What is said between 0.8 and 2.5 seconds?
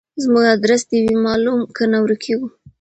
دي وي معلوم کنه ورکیږو